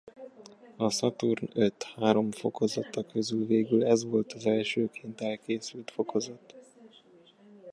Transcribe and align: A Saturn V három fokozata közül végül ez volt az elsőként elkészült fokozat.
A 0.77 0.89
Saturn 0.89 1.49
V 1.55 1.73
három 1.95 2.31
fokozata 2.31 3.05
közül 3.05 3.45
végül 3.45 3.85
ez 3.85 4.03
volt 4.03 4.33
az 4.33 4.45
elsőként 4.45 5.21
elkészült 5.21 5.91
fokozat. 5.91 6.55